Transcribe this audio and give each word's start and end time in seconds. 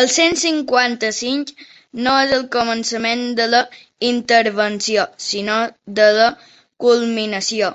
El 0.00 0.08
cent 0.14 0.34
cinquanta-cinc 0.40 1.52
no 2.08 2.16
és 2.24 2.34
el 2.40 2.44
començament 2.58 3.24
de 3.40 3.48
la 3.54 3.62
intervenció, 4.10 5.08
sinó 5.30 5.58
la 6.20 6.30
culminació. 6.88 7.74